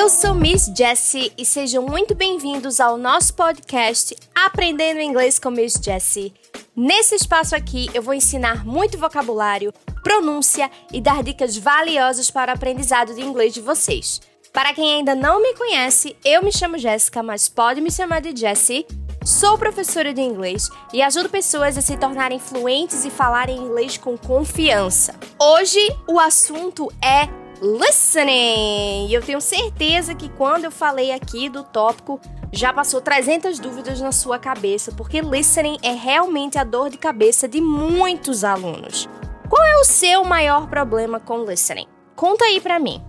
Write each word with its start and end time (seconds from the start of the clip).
Eu 0.00 0.08
sou 0.08 0.34
Miss 0.34 0.72
Jessie 0.74 1.30
e 1.36 1.44
sejam 1.44 1.82
muito 1.82 2.14
bem-vindos 2.14 2.80
ao 2.80 2.96
nosso 2.96 3.34
podcast 3.34 4.16
Aprendendo 4.34 4.98
Inglês 4.98 5.38
com 5.38 5.50
Miss 5.50 5.74
Jessie. 5.74 6.32
Nesse 6.74 7.16
espaço 7.16 7.54
aqui 7.54 7.90
eu 7.92 8.00
vou 8.00 8.14
ensinar 8.14 8.64
muito 8.64 8.96
vocabulário, 8.96 9.74
pronúncia 10.02 10.70
e 10.90 11.02
dar 11.02 11.22
dicas 11.22 11.54
valiosas 11.58 12.30
para 12.30 12.50
o 12.50 12.54
aprendizado 12.54 13.14
de 13.14 13.20
inglês 13.20 13.52
de 13.52 13.60
vocês. 13.60 14.22
Para 14.54 14.72
quem 14.72 14.90
ainda 14.90 15.14
não 15.14 15.42
me 15.42 15.54
conhece, 15.54 16.16
eu 16.24 16.42
me 16.42 16.50
chamo 16.50 16.78
Jéssica, 16.78 17.22
mas 17.22 17.50
pode 17.50 17.82
me 17.82 17.90
chamar 17.90 18.22
de 18.22 18.34
Jessie. 18.34 18.86
Sou 19.22 19.58
professora 19.58 20.14
de 20.14 20.22
inglês 20.22 20.70
e 20.94 21.02
ajudo 21.02 21.28
pessoas 21.28 21.76
a 21.76 21.82
se 21.82 21.98
tornarem 21.98 22.38
fluentes 22.38 23.04
e 23.04 23.10
falarem 23.10 23.58
inglês 23.58 23.98
com 23.98 24.16
confiança. 24.16 25.14
Hoje 25.38 25.94
o 26.08 26.18
assunto 26.18 26.90
é 27.04 27.39
listening. 27.60 29.08
E 29.08 29.14
eu 29.14 29.22
tenho 29.22 29.40
certeza 29.40 30.14
que 30.14 30.28
quando 30.30 30.64
eu 30.64 30.70
falei 30.70 31.12
aqui 31.12 31.48
do 31.48 31.62
tópico, 31.62 32.20
já 32.52 32.72
passou 32.72 33.00
300 33.00 33.58
dúvidas 33.58 34.00
na 34.00 34.12
sua 34.12 34.38
cabeça, 34.38 34.92
porque 34.92 35.20
listening 35.20 35.78
é 35.82 35.92
realmente 35.92 36.58
a 36.58 36.64
dor 36.64 36.90
de 36.90 36.98
cabeça 36.98 37.46
de 37.46 37.60
muitos 37.60 38.42
alunos. 38.42 39.08
Qual 39.48 39.62
é 39.64 39.76
o 39.80 39.84
seu 39.84 40.24
maior 40.24 40.68
problema 40.68 41.20
com 41.20 41.44
listening? 41.44 41.86
Conta 42.16 42.44
aí 42.44 42.60
pra 42.60 42.78
mim. 42.78 43.02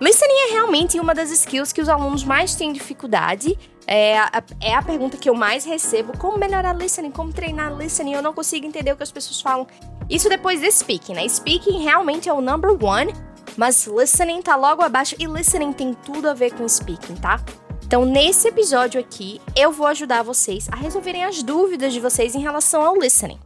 Listening 0.00 0.48
é 0.48 0.52
realmente 0.52 0.98
uma 0.98 1.14
das 1.14 1.30
skills 1.30 1.72
que 1.72 1.80
os 1.80 1.88
alunos 1.88 2.24
mais 2.24 2.54
têm 2.54 2.72
dificuldade. 2.72 3.56
É 3.86 4.18
a, 4.18 4.42
é 4.60 4.74
a 4.74 4.82
pergunta 4.82 5.16
que 5.16 5.28
eu 5.28 5.34
mais 5.34 5.64
recebo: 5.64 6.16
como 6.18 6.36
melhorar 6.36 6.74
listening? 6.74 7.10
Como 7.10 7.32
treinar 7.32 7.76
listening? 7.76 8.12
Eu 8.12 8.22
não 8.22 8.32
consigo 8.32 8.66
entender 8.66 8.92
o 8.92 8.96
que 8.96 9.02
as 9.02 9.12
pessoas 9.12 9.40
falam. 9.40 9.66
Isso 10.10 10.28
depois 10.28 10.60
de 10.60 10.70
speaking, 10.70 11.14
né? 11.14 11.28
Speaking 11.28 11.82
realmente 11.82 12.28
é 12.28 12.32
o 12.32 12.40
number 12.40 12.70
one 12.84 13.12
mas 13.56 13.86
listening 13.86 14.42
tá 14.42 14.56
logo 14.56 14.82
abaixo 14.82 15.14
e 15.18 15.26
listening 15.26 15.72
tem 15.72 15.94
tudo 15.94 16.28
a 16.28 16.34
ver 16.34 16.54
com 16.54 16.68
speaking, 16.68 17.14
tá? 17.16 17.40
Então, 17.86 18.04
nesse 18.04 18.48
episódio 18.48 19.00
aqui, 19.00 19.40
eu 19.54 19.70
vou 19.70 19.86
ajudar 19.86 20.22
vocês 20.22 20.68
a 20.72 20.76
resolverem 20.76 21.24
as 21.24 21.42
dúvidas 21.42 21.92
de 21.92 22.00
vocês 22.00 22.34
em 22.34 22.40
relação 22.40 22.82
ao 22.82 22.96
listening. 22.96 23.38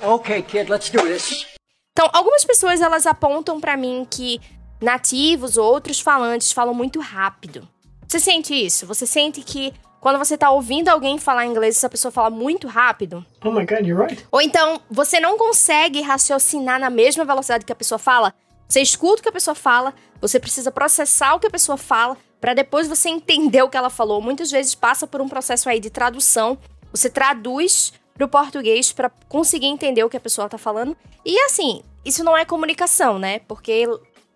Okay, 0.00 0.42
kid, 0.42 0.70
let's 0.70 0.90
do 0.90 1.00
this. 1.02 1.46
Então, 1.92 2.08
algumas 2.12 2.44
pessoas 2.44 2.80
elas 2.80 3.06
apontam 3.06 3.60
para 3.60 3.76
mim 3.76 4.06
que 4.08 4.40
nativos 4.80 5.56
ou 5.56 5.64
outros 5.64 5.98
falantes 5.98 6.52
falam 6.52 6.72
muito 6.72 7.00
rápido. 7.00 7.66
Você 8.06 8.20
sente 8.20 8.54
isso? 8.54 8.86
Você 8.86 9.06
sente 9.06 9.40
que 9.40 9.74
quando 10.00 10.18
você 10.18 10.38
tá 10.38 10.50
ouvindo 10.50 10.88
alguém 10.88 11.18
falar 11.18 11.44
inglês, 11.44 11.76
essa 11.76 11.88
pessoa 11.88 12.12
fala 12.12 12.30
muito 12.30 12.68
rápido? 12.68 13.26
Oh 13.44 13.50
my 13.50 13.66
god, 13.66 13.84
you're 13.84 14.00
right. 14.00 14.24
Ou 14.30 14.40
então, 14.40 14.80
você 14.88 15.18
não 15.18 15.36
consegue 15.36 16.00
raciocinar 16.00 16.78
na 16.78 16.88
mesma 16.88 17.24
velocidade 17.24 17.64
que 17.64 17.72
a 17.72 17.76
pessoa 17.76 17.98
fala? 17.98 18.32
Você 18.68 18.80
escuta 18.80 19.20
o 19.20 19.22
que 19.22 19.28
a 19.28 19.32
pessoa 19.32 19.54
fala, 19.54 19.94
você 20.20 20.38
precisa 20.38 20.70
processar 20.70 21.34
o 21.34 21.40
que 21.40 21.46
a 21.46 21.50
pessoa 21.50 21.78
fala, 21.78 22.16
para 22.40 22.54
depois 22.54 22.86
você 22.86 23.08
entender 23.08 23.62
o 23.62 23.68
que 23.68 23.76
ela 23.76 23.90
falou. 23.90 24.20
Muitas 24.20 24.50
vezes 24.50 24.74
passa 24.74 25.06
por 25.06 25.20
um 25.20 25.28
processo 25.28 25.68
aí 25.68 25.80
de 25.80 25.90
tradução. 25.90 26.58
Você 26.92 27.08
traduz 27.08 27.92
para 28.14 28.26
o 28.26 28.28
português 28.28 28.92
para 28.92 29.10
conseguir 29.28 29.66
entender 29.66 30.04
o 30.04 30.10
que 30.10 30.16
a 30.16 30.20
pessoa 30.20 30.46
está 30.46 30.58
falando. 30.58 30.96
E 31.24 31.38
assim, 31.40 31.82
isso 32.04 32.22
não 32.22 32.36
é 32.36 32.44
comunicação, 32.44 33.18
né? 33.18 33.40
Porque 33.40 33.86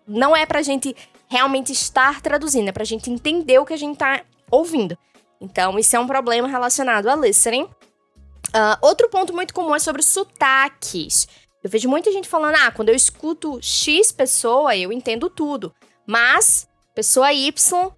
não 0.07 0.35
é 0.35 0.45
para 0.45 0.59
a 0.59 0.63
gente 0.63 0.95
realmente 1.29 1.71
estar 1.71 2.21
traduzindo, 2.21 2.69
é 2.69 2.71
para 2.71 2.83
a 2.83 2.85
gente 2.85 3.09
entender 3.09 3.59
o 3.59 3.65
que 3.65 3.73
a 3.73 3.77
gente 3.77 3.93
está 3.93 4.23
ouvindo. 4.49 4.97
Então, 5.39 5.77
isso 5.77 5.95
é 5.95 5.99
um 5.99 6.07
problema 6.07 6.47
relacionado 6.47 7.07
a 7.07 7.15
listening. 7.15 7.63
Uh, 7.63 8.77
outro 8.81 9.09
ponto 9.09 9.33
muito 9.33 9.53
comum 9.53 9.75
é 9.75 9.79
sobre 9.79 10.01
sotaques. 10.01 11.27
Eu 11.63 11.69
vejo 11.69 11.87
muita 11.87 12.11
gente 12.11 12.27
falando, 12.27 12.55
ah, 12.55 12.71
quando 12.71 12.89
eu 12.89 12.95
escuto 12.95 13.57
X 13.61 14.11
pessoa, 14.11 14.75
eu 14.75 14.91
entendo 14.91 15.29
tudo. 15.29 15.73
Mas, 16.05 16.67
pessoa 16.93 17.31
Y, 17.31 17.91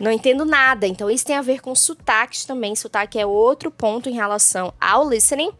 não 0.00 0.10
entendo 0.10 0.44
nada. 0.44 0.86
Então, 0.86 1.08
isso 1.08 1.24
tem 1.24 1.36
a 1.36 1.42
ver 1.42 1.60
com 1.60 1.74
sotaques 1.74 2.44
também. 2.44 2.74
Sotaque 2.74 3.18
é 3.18 3.24
outro 3.24 3.70
ponto 3.70 4.08
em 4.08 4.14
relação 4.14 4.74
ao 4.80 5.08
listening. 5.08 5.52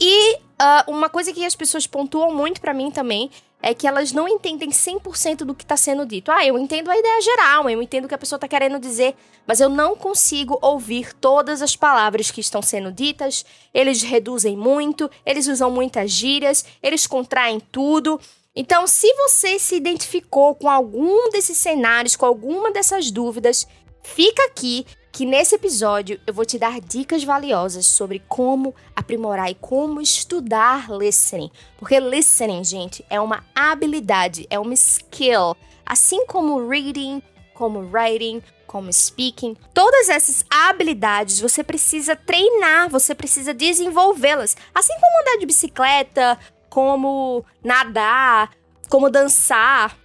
E 0.00 0.34
uh, 0.34 0.90
uma 0.90 1.08
coisa 1.08 1.32
que 1.32 1.44
as 1.44 1.54
pessoas 1.54 1.86
pontuam 1.86 2.34
muito 2.34 2.60
para 2.60 2.74
mim 2.74 2.90
também 2.90 3.30
é 3.64 3.72
que 3.72 3.86
elas 3.86 4.12
não 4.12 4.28
entendem 4.28 4.68
100% 4.68 5.38
do 5.38 5.54
que 5.54 5.64
está 5.64 5.74
sendo 5.74 6.04
dito. 6.04 6.30
Ah, 6.30 6.44
eu 6.44 6.58
entendo 6.58 6.90
a 6.90 6.98
ideia 6.98 7.22
geral, 7.22 7.70
eu 7.70 7.80
entendo 7.80 8.04
o 8.04 8.08
que 8.08 8.14
a 8.14 8.18
pessoa 8.18 8.36
está 8.36 8.46
querendo 8.46 8.78
dizer, 8.78 9.14
mas 9.46 9.58
eu 9.58 9.70
não 9.70 9.96
consigo 9.96 10.58
ouvir 10.60 11.14
todas 11.14 11.62
as 11.62 11.74
palavras 11.74 12.30
que 12.30 12.42
estão 12.42 12.60
sendo 12.60 12.92
ditas. 12.92 13.42
Eles 13.72 14.02
reduzem 14.02 14.54
muito, 14.54 15.10
eles 15.24 15.46
usam 15.46 15.70
muitas 15.70 16.10
gírias, 16.10 16.62
eles 16.82 17.06
contraem 17.06 17.58
tudo. 17.58 18.20
Então, 18.54 18.86
se 18.86 19.10
você 19.14 19.58
se 19.58 19.76
identificou 19.76 20.54
com 20.54 20.68
algum 20.68 21.30
desses 21.30 21.56
cenários, 21.56 22.16
com 22.16 22.26
alguma 22.26 22.70
dessas 22.70 23.10
dúvidas, 23.10 23.66
fica 24.02 24.44
aqui 24.44 24.84
que 25.14 25.24
nesse 25.24 25.54
episódio 25.54 26.20
eu 26.26 26.34
vou 26.34 26.44
te 26.44 26.58
dar 26.58 26.80
dicas 26.80 27.22
valiosas 27.22 27.86
sobre 27.86 28.20
como 28.26 28.74
aprimorar 28.96 29.48
e 29.48 29.54
como 29.54 30.00
estudar 30.00 30.90
listening. 30.90 31.52
Porque 31.78 32.00
listening, 32.00 32.64
gente, 32.64 33.06
é 33.08 33.20
uma 33.20 33.44
habilidade, 33.54 34.44
é 34.50 34.58
uma 34.58 34.74
skill. 34.74 35.56
Assim 35.86 36.26
como 36.26 36.68
reading, 36.68 37.22
como 37.54 37.88
writing, 37.92 38.42
como 38.66 38.92
speaking, 38.92 39.56
todas 39.72 40.08
essas 40.08 40.44
habilidades 40.50 41.38
você 41.38 41.62
precisa 41.62 42.16
treinar, 42.16 42.90
você 42.90 43.14
precisa 43.14 43.54
desenvolvê-las. 43.54 44.56
Assim 44.74 44.94
como 44.94 45.20
andar 45.20 45.38
de 45.38 45.46
bicicleta, 45.46 46.36
como 46.68 47.44
nadar, 47.62 48.50
como 48.88 49.08
dançar, 49.08 49.96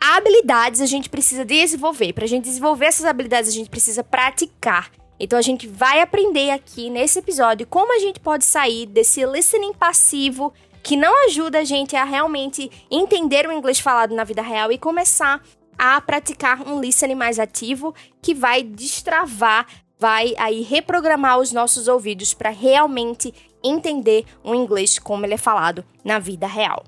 habilidades 0.00 0.80
a 0.80 0.86
gente 0.86 1.10
precisa 1.10 1.44
desenvolver. 1.44 2.12
Para 2.12 2.24
a 2.24 2.28
gente 2.28 2.44
desenvolver 2.44 2.86
essas 2.86 3.04
habilidades, 3.04 3.50
a 3.50 3.52
gente 3.52 3.68
precisa 3.68 4.02
praticar. 4.02 4.90
Então 5.18 5.38
a 5.38 5.42
gente 5.42 5.66
vai 5.66 6.00
aprender 6.00 6.50
aqui 6.50 6.88
nesse 6.88 7.18
episódio 7.18 7.66
como 7.66 7.94
a 7.94 7.98
gente 7.98 8.18
pode 8.18 8.44
sair 8.46 8.86
desse 8.86 9.24
listening 9.26 9.74
passivo 9.74 10.52
que 10.82 10.96
não 10.96 11.26
ajuda 11.26 11.58
a 11.58 11.64
gente 11.64 11.94
a 11.94 12.04
realmente 12.04 12.70
entender 12.90 13.46
o 13.46 13.52
inglês 13.52 13.78
falado 13.78 14.14
na 14.14 14.24
vida 14.24 14.40
real 14.40 14.72
e 14.72 14.78
começar 14.78 15.42
a 15.78 16.00
praticar 16.00 16.66
um 16.66 16.80
listening 16.80 17.14
mais 17.14 17.38
ativo 17.38 17.94
que 18.22 18.34
vai 18.34 18.62
destravar, 18.62 19.66
vai 19.98 20.34
aí 20.38 20.62
reprogramar 20.62 21.38
os 21.38 21.52
nossos 21.52 21.86
ouvidos 21.86 22.32
para 22.32 22.48
realmente 22.48 23.32
entender 23.62 24.24
o 24.42 24.54
inglês 24.54 24.98
como 24.98 25.26
ele 25.26 25.34
é 25.34 25.38
falado 25.38 25.84
na 26.02 26.18
vida 26.18 26.46
real. 26.46 26.82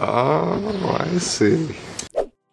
Ah, 0.00 0.58
I 1.14 1.20
see. 1.20 1.95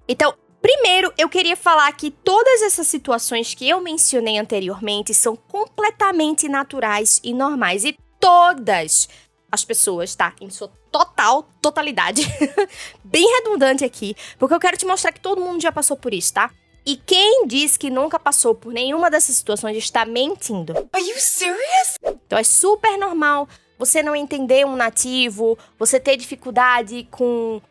Então, 0.07 0.33
primeiro 0.61 1.13
eu 1.17 1.29
queria 1.29 1.55
falar 1.55 1.91
que 1.93 2.11
todas 2.11 2.61
essas 2.61 2.87
situações 2.87 3.53
que 3.53 3.67
eu 3.67 3.81
mencionei 3.81 4.37
anteriormente 4.37 5.13
são 5.13 5.35
completamente 5.35 6.47
naturais 6.47 7.19
e 7.23 7.33
normais. 7.33 7.83
E 7.83 7.97
todas 8.19 9.07
as 9.51 9.63
pessoas, 9.63 10.15
tá? 10.15 10.33
Em 10.41 10.49
sua 10.49 10.71
total 10.91 11.43
totalidade. 11.61 12.23
Bem 13.03 13.25
redundante 13.37 13.85
aqui, 13.85 14.15
porque 14.39 14.55
eu 14.55 14.59
quero 14.59 14.77
te 14.77 14.85
mostrar 14.85 15.11
que 15.11 15.19
todo 15.19 15.41
mundo 15.41 15.61
já 15.61 15.71
passou 15.71 15.95
por 15.95 16.13
isso, 16.13 16.33
tá? 16.33 16.49
E 16.85 16.97
quem 16.97 17.47
diz 17.47 17.77
que 17.77 17.89
nunca 17.89 18.19
passou 18.19 18.53
por 18.53 18.73
nenhuma 18.73 19.09
dessas 19.09 19.35
situações 19.35 19.77
está 19.77 20.05
mentindo. 20.05 20.73
Are 20.91 21.03
you 21.03 21.15
serious? 21.17 21.97
Então 22.25 22.37
é 22.37 22.43
super 22.43 22.97
normal 22.97 23.47
você 23.77 24.03
não 24.03 24.15
entender 24.15 24.65
um 24.65 24.75
nativo, 24.75 25.57
você 25.77 25.99
ter 25.99 26.17
dificuldade 26.17 27.07
com 27.11 27.61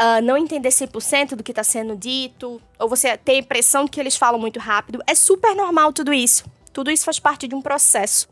uh, 0.00 0.22
não 0.22 0.36
entender 0.36 0.70
100% 0.70 1.34
do 1.36 1.44
que 1.44 1.52
está 1.52 1.62
sendo 1.62 1.94
dito, 1.94 2.60
ou 2.78 2.88
você 2.88 3.16
ter 3.18 3.32
a 3.32 3.38
impressão 3.38 3.86
que 3.86 4.00
eles 4.00 4.16
falam 4.16 4.40
muito 4.40 4.58
rápido. 4.58 5.02
É 5.06 5.14
super 5.14 5.54
normal 5.54 5.92
tudo 5.92 6.12
isso. 6.12 6.44
Tudo 6.72 6.90
isso 6.90 7.04
faz 7.04 7.18
parte 7.18 7.46
de 7.46 7.54
um 7.54 7.60
processo, 7.60 8.28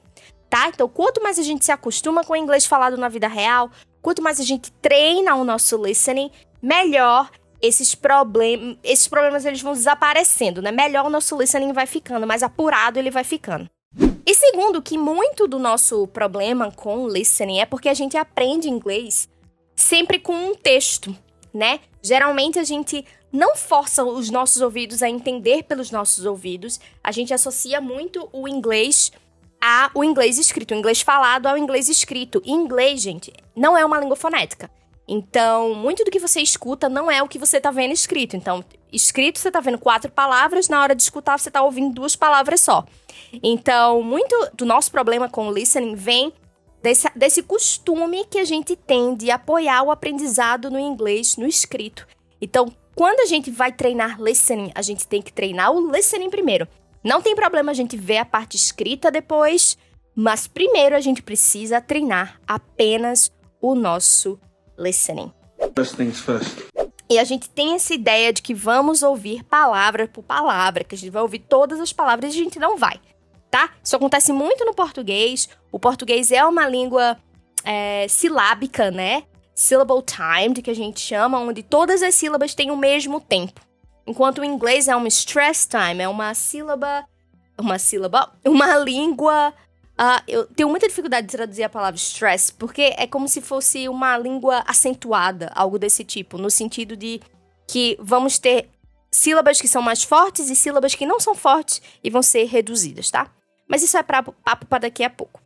tá? 0.49 0.69
Então, 0.69 0.89
quanto 0.89 1.23
mais 1.23 1.39
a 1.39 1.43
gente 1.43 1.65
se 1.65 1.73
acostuma 1.73 2.23
com 2.25 2.33
o 2.33 2.37
inglês 2.37 2.65
falado 2.65 2.97
na 2.97 3.09
vida 3.09 3.27
real, 3.27 3.71
quanto 4.01 4.23
mais 4.23 4.39
a 4.41 4.45
gente 4.45 4.71
treina 4.81 5.35
o 5.35 5.45
nosso 5.45 5.77
listening, 5.77 6.31
melhor 6.63 7.29
esses, 7.61 7.97
problem 7.97 8.79
esses 8.85 9.09
problemas 9.09 9.45
eles 9.45 9.61
vão 9.61 9.73
desaparecendo, 9.73 10.63
né? 10.63 10.71
Melhor 10.71 11.07
o 11.07 11.11
nosso 11.11 11.37
listening 11.37 11.73
vai 11.73 11.87
ficando, 11.87 12.27
mais 12.27 12.45
apurado 12.45 12.99
ele 12.99 13.11
vai 13.11 13.25
ficando. 13.25 13.69
E 14.25 14.35
segundo, 14.35 14.81
que 14.81 14.97
muito 14.97 15.49
do 15.49 15.59
nosso 15.59 16.07
problema 16.07 16.71
com 16.71 17.03
o 17.03 17.09
listening 17.09 17.59
é 17.59 17.67
porque 17.67 17.89
a 17.89 17.95
gente 17.95 18.17
aprende 18.17 18.69
inglês 18.69 19.29
sempre 19.75 20.21
com 20.21 20.35
um 20.35 20.55
texto 20.55 21.17
né? 21.53 21.81
Geralmente 22.03 22.59
a 22.59 22.65
gente 22.65 23.05
não 23.33 23.57
força 23.57 24.05
os 24.05 24.31
nossos 24.31 24.63
ouvidos 24.63 25.03
a 25.03 25.09
entender 25.09 25.65
pelos 25.65 25.91
nossos 25.91 26.25
ouvidos. 26.25 26.81
A 27.03 27.13
gente 27.13 27.33
associa 27.35 27.81
muito 27.81 28.29
o 28.33 28.49
inglês 28.49 29.13
a 29.61 29.91
o 29.95 30.05
inglês 30.05 30.39
escrito, 30.39 30.73
o 30.73 30.77
inglês 30.77 31.01
falado 31.01 31.47
ao 31.47 31.59
inglês 31.59 31.89
escrito. 31.89 32.41
E 32.45 32.53
inglês, 32.53 33.03
gente, 33.03 33.33
não 33.55 33.77
é 33.77 33.85
uma 33.85 33.99
língua 33.99 34.17
fonética. 34.17 34.71
Então, 35.07 35.75
muito 35.75 36.05
do 36.05 36.11
que 36.11 36.19
você 36.19 36.41
escuta 36.41 36.87
não 36.89 37.11
é 37.11 37.23
o 37.23 37.29
que 37.29 37.39
você 37.39 37.59
tá 37.59 37.71
vendo 37.71 37.93
escrito. 37.93 38.37
Então, 38.37 38.63
escrito 38.93 39.39
você 39.39 39.51
tá 39.51 39.59
vendo 39.59 39.79
quatro 39.79 40.11
palavras, 40.11 40.69
na 40.69 40.83
hora 40.83 40.95
de 40.95 41.03
escutar 41.03 41.39
você 41.39 41.51
tá 41.51 41.63
ouvindo 41.63 41.95
duas 41.95 42.15
palavras 42.15 42.61
só. 42.61 42.85
Então, 43.43 44.03
muito 44.03 44.51
do 44.55 44.67
nosso 44.67 44.91
problema 44.91 45.29
com 45.29 45.49
o 45.49 45.53
listening 45.53 45.95
vem 45.95 46.33
desse, 46.83 47.09
desse 47.15 47.43
costume 47.43 48.25
que 48.27 48.39
a 48.39 48.45
gente 48.45 48.77
tem 48.77 49.15
de 49.15 49.31
apoiar 49.31 49.83
o 49.83 49.91
aprendizado 49.91 50.71
no 50.71 50.79
inglês 50.79 51.37
no 51.37 51.47
escrito. 51.47 52.07
Então, 52.41 52.73
quando 52.95 53.21
a 53.21 53.27
gente 53.27 53.51
vai 53.51 53.73
treinar 53.73 54.21
listening, 54.21 54.73
a 54.75 54.83
gente 54.83 55.07
tem 55.07 55.23
que 55.23 55.33
treinar 55.33 55.73
o 55.73 55.91
listening 55.91 56.31
primeiro. 56.31 56.67
Não 57.03 57.23
tem 57.23 57.35
problema 57.35 57.71
a 57.71 57.75
gente 57.75 57.97
ver 57.97 58.19
a 58.19 58.25
parte 58.25 58.57
escrita 58.57 59.11
depois, 59.11 59.79
mas 60.15 60.47
primeiro 60.47 60.97
a 60.97 61.01
gente 61.01 61.23
precisa 61.23 61.81
treinar 61.81 62.41
apenas 62.47 63.31
o 63.61 63.75
nosso 63.75 64.39
listening. 64.77 65.33
First 65.77 65.97
things 65.97 66.21
first. 66.21 66.69
E 67.11 67.19
a 67.19 67.25
gente 67.25 67.49
tem 67.49 67.75
essa 67.75 67.95
ideia 67.95 68.33
de 68.33 68.43
que 68.43 68.53
vamos 68.53 69.03
ouvir 69.03 69.43
palavra 69.45 70.07
por 70.07 70.23
palavra, 70.23 70.85
que 70.85 70.95
a 70.95 70.99
gente 70.99 71.11
vai 71.11 71.23
ouvir 71.23 71.39
todas 71.39 71.81
as 71.81 71.93
palavras 71.93 72.35
e 72.35 72.41
a 72.41 72.43
gente 72.45 72.59
não 72.59 72.77
vai, 72.77 73.01
tá? 73.51 73.71
Isso 73.83 73.97
acontece 73.97 74.33
muito 74.33 74.65
no 74.65 74.75
português. 74.75 75.49
O 75.73 75.79
português 75.79 76.31
é 76.31 76.45
uma 76.45 76.69
língua 76.69 77.17
é, 77.65 78.07
silábica, 78.09 78.91
né? 78.91 79.25
Syllable 79.55 80.03
timed, 80.03 80.63
que 80.63 80.71
a 80.71 80.75
gente 80.75 81.01
chama, 81.01 81.39
onde 81.39 81.63
todas 81.63 82.03
as 82.03 82.15
sílabas 82.15 82.55
têm 82.55 82.71
o 82.71 82.77
mesmo 82.77 83.21
tempo. 83.21 83.61
Enquanto 84.07 84.39
o 84.39 84.45
inglês 84.45 84.89
é 84.89 84.97
uma 84.97 85.09
stress 85.09 85.69
time, 85.69 86.03
é 86.03 86.09
uma 86.09 86.33
sílaba. 86.33 87.05
Uma 87.59 87.79
sílaba. 87.79 88.33
Uma 88.45 88.77
língua. 88.79 89.53
Uh, 90.01 90.23
eu 90.29 90.47
tenho 90.47 90.69
muita 90.69 90.87
dificuldade 90.87 91.27
de 91.27 91.37
traduzir 91.37 91.65
a 91.65 91.69
palavra 91.69 91.97
stress, 91.97 92.53
porque 92.53 92.95
é 92.97 93.07
como 93.07 93.29
se 93.29 93.41
fosse 93.41 93.89
uma 93.89 94.17
língua 94.17 94.63
acentuada, 94.67 95.51
algo 95.55 95.77
desse 95.77 96.05
tipo, 96.05 96.39
no 96.39 96.49
sentido 96.51 96.97
de 96.97 97.21
que 97.67 97.99
vamos 98.01 98.39
ter 98.39 98.71
sílabas 99.11 99.61
que 99.61 99.67
são 99.67 99.83
mais 99.83 100.05
fortes 100.05 100.49
e 100.49 100.57
sílabas 100.57 100.95
que 100.95 101.05
não 101.05 101.19
são 101.19 101.35
fortes 101.35 101.83
e 102.03 102.11
vão 102.11 102.23
ser 102.23 102.45
reduzidas, 102.45 103.11
tá? 103.11 103.29
Mas 103.69 103.83
isso 103.83 103.97
é 103.97 104.03
pra, 104.03 104.23
papo 104.23 104.67
para 104.67 104.79
daqui 104.81 105.05
a 105.05 105.11
pouco. 105.11 105.41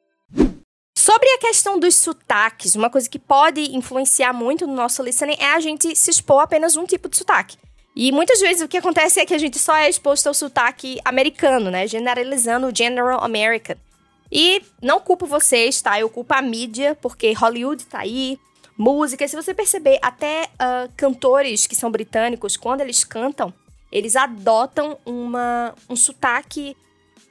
Sobre 0.97 1.29
a 1.31 1.39
questão 1.39 1.79
dos 1.79 1.97
sotaques, 1.97 2.77
uma 2.77 2.89
coisa 2.89 3.09
que 3.09 3.19
pode 3.19 3.75
influenciar 3.75 4.33
muito 4.33 4.67
no 4.67 4.75
nosso 4.75 5.03
listening 5.03 5.37
é 5.39 5.53
a 5.53 5.61
gente 5.61 5.97
se 5.97 6.11
expor 6.11 6.41
a 6.41 6.45
apenas 6.45 6.77
um 6.77 6.87
tipo 6.87 7.09
de 7.09 7.17
sotaque. 7.17 7.59
E 7.95 8.13
muitas 8.13 8.41
vezes 8.41 8.63
o 8.63 8.69
que 8.69 8.79
acontece 8.79 9.21
é 9.21 9.27
que 9.27 9.35
a 9.35 9.39
gente 9.39 9.59
só 9.59 9.77
é 9.77 9.89
exposto 9.89 10.27
ao 10.27 10.35
sotaque 10.35 10.99
americano, 11.05 11.71
né? 11.71 11.87
Generalizando 11.87 12.69
o 12.69 12.75
General 12.75 13.23
American. 13.23 13.77
E 14.31 14.63
não 14.81 15.01
culpo 15.01 15.27
vocês, 15.27 15.83
tá? 15.83 16.01
Eu 16.01 16.09
culpo 16.09 16.33
a 16.35 16.41
mídia, 16.41 16.97
porque 17.03 17.33
Hollywood 17.33 17.85
tá 17.85 17.99
aí, 17.99 18.39
música. 18.79 19.29
Se 19.29 19.37
você 19.37 19.53
perceber, 19.53 19.99
até 20.01 20.45
uh, 20.55 20.91
cantores 20.97 21.67
que 21.67 21.77
são 21.77 21.91
britânicos, 21.91 22.57
quando 22.57 22.81
eles 22.81 23.05
cantam, 23.05 23.53
eles 23.91 24.17
adotam 24.17 24.97
uma, 25.05 25.75
um 25.89 25.97
sotaque 25.97 26.75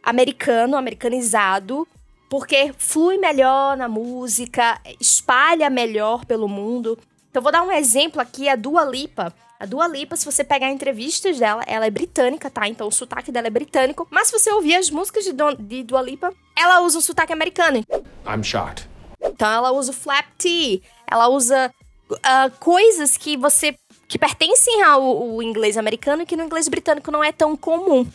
americano, 0.03 0.77
americanizado, 0.77 1.87
porque 2.29 2.73
flui 2.77 3.17
melhor 3.17 3.75
na 3.75 3.87
música, 3.87 4.79
espalha 4.99 5.69
melhor 5.69 6.25
pelo 6.25 6.47
mundo. 6.47 6.97
Então, 7.29 7.41
vou 7.41 7.51
dar 7.51 7.63
um 7.63 7.71
exemplo 7.71 8.21
aqui, 8.21 8.49
a 8.49 8.55
Dua 8.55 8.83
Lipa. 8.83 9.33
A 9.59 9.65
Dua 9.65 9.87
Lipa, 9.87 10.15
se 10.15 10.25
você 10.25 10.43
pegar 10.43 10.71
entrevistas 10.71 11.37
dela, 11.37 11.63
ela 11.67 11.85
é 11.85 11.91
britânica, 11.91 12.49
tá? 12.49 12.67
Então 12.67 12.87
o 12.87 12.91
sotaque 12.91 13.31
dela 13.31 13.45
é 13.45 13.49
britânico. 13.51 14.07
Mas 14.09 14.27
se 14.27 14.39
você 14.39 14.51
ouvir 14.51 14.75
as 14.75 14.89
músicas 14.89 15.23
de, 15.23 15.31
Don, 15.31 15.53
de 15.53 15.83
Dua 15.83 16.01
Lipa, 16.01 16.33
ela 16.57 16.81
usa 16.81 16.97
um 16.97 17.01
sotaque 17.01 17.31
americano. 17.31 17.85
I'm 18.25 18.43
shocked. 18.43 18.89
Então 19.21 19.51
ela 19.51 19.71
usa 19.71 19.91
o 19.91 19.93
flap 19.93 20.25
T, 20.37 20.81
ela 21.05 21.27
usa 21.27 21.71
uh, 22.09 22.51
coisas 22.59 23.17
que 23.17 23.37
você 23.37 23.75
que 24.07 24.17
pertencem 24.17 24.81
ao, 24.81 25.01
ao, 25.03 25.43
inglês 25.43 25.77
americano 25.77 26.23
e 26.23 26.25
que 26.25 26.35
no 26.35 26.43
inglês 26.43 26.67
britânico 26.67 27.11
não 27.11 27.23
é 27.23 27.31
tão 27.31 27.55
comum. 27.55 28.05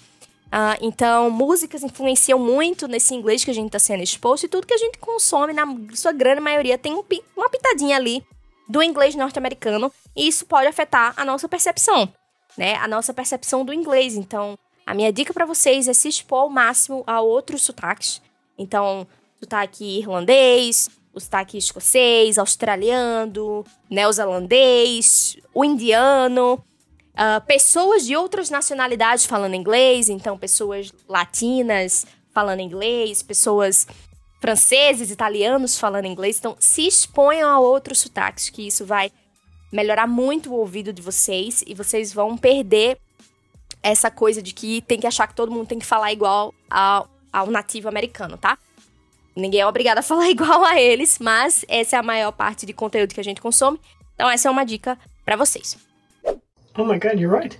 Uh, 0.46 0.78
então, 0.80 1.28
músicas 1.30 1.82
influenciam 1.82 2.38
muito 2.38 2.86
nesse 2.86 3.14
inglês 3.14 3.44
que 3.44 3.50
a 3.50 3.54
gente 3.54 3.66
está 3.66 3.78
sendo 3.78 4.02
exposto 4.02 4.44
e 4.44 4.48
tudo 4.48 4.66
que 4.66 4.74
a 4.74 4.78
gente 4.78 4.98
consome, 4.98 5.52
na 5.52 5.64
sua 5.94 6.12
grande 6.12 6.40
maioria, 6.40 6.78
tem 6.78 6.94
um, 6.94 7.04
uma 7.36 7.50
pitadinha 7.50 7.96
ali 7.96 8.24
do 8.68 8.82
inglês 8.82 9.14
norte-americano 9.14 9.92
e 10.14 10.26
isso 10.26 10.46
pode 10.46 10.66
afetar 10.66 11.14
a 11.16 11.24
nossa 11.24 11.48
percepção, 11.48 12.08
né? 12.56 12.76
A 12.76 12.88
nossa 12.88 13.12
percepção 13.12 13.64
do 13.64 13.72
inglês. 13.72 14.16
Então, 14.16 14.58
a 14.86 14.94
minha 14.94 15.12
dica 15.12 15.34
para 15.34 15.44
vocês 15.44 15.88
é 15.88 15.92
se 15.92 16.08
expor 16.08 16.42
ao 16.42 16.48
máximo 16.48 17.02
a 17.06 17.20
outros 17.20 17.62
sotaques. 17.62 18.22
Então, 18.56 19.06
sotaque 19.40 19.98
irlandês, 19.98 20.88
o 21.12 21.20
sotaque 21.20 21.58
escocês, 21.58 22.38
australiano, 22.38 23.64
neozelandês, 23.90 25.36
o 25.52 25.64
indiano, 25.64 26.62
uh, 27.16 27.44
pessoas 27.46 28.04
de 28.06 28.14
outras 28.14 28.50
nacionalidades 28.50 29.26
falando 29.26 29.54
inglês, 29.54 30.08
então 30.08 30.38
pessoas 30.38 30.92
latinas 31.08 32.06
falando 32.30 32.60
inglês, 32.60 33.22
pessoas 33.22 33.86
franceses, 34.40 35.10
italianos 35.10 35.78
falando 35.78 36.04
inglês. 36.04 36.38
Então, 36.38 36.56
se 36.60 36.86
exponham 36.86 37.48
a 37.48 37.58
outros 37.58 38.00
sotaques, 38.00 38.50
que 38.50 38.66
isso 38.66 38.84
vai 38.84 39.10
melhorar 39.72 40.06
muito 40.06 40.50
o 40.50 40.54
ouvido 40.54 40.92
de 40.92 41.02
vocês 41.02 41.64
e 41.66 41.74
vocês 41.74 42.12
vão 42.12 42.36
perder 42.36 42.98
essa 43.82 44.10
coisa 44.10 44.42
de 44.42 44.52
que 44.52 44.80
tem 44.82 45.00
que 45.00 45.06
achar 45.06 45.26
que 45.26 45.34
todo 45.34 45.50
mundo 45.50 45.66
tem 45.66 45.78
que 45.78 45.86
falar 45.86 46.12
igual 46.12 46.54
ao, 46.70 47.08
ao 47.32 47.46
nativo 47.48 47.88
americano, 47.88 48.36
tá? 48.36 48.58
Ninguém 49.34 49.60
é 49.60 49.66
obrigado 49.66 49.98
a 49.98 50.02
falar 50.04 50.28
igual 50.30 50.64
a 50.64 50.80
eles, 50.80 51.18
mas 51.18 51.64
essa 51.68 51.96
é 51.96 51.98
a 51.98 52.02
maior 52.02 52.32
parte 52.32 52.66
de 52.66 52.72
conteúdo 52.72 53.14
que 53.14 53.20
a 53.20 53.24
gente 53.24 53.40
consome. 53.40 53.80
Então, 54.14 54.30
essa 54.30 54.48
é 54.48 54.50
uma 54.50 54.64
dica 54.64 54.98
para 55.24 55.36
vocês. 55.36 55.85
Oh 56.76 56.84
my 56.84 56.98
god, 56.98 57.18
you're 57.18 57.34
right. 57.34 57.58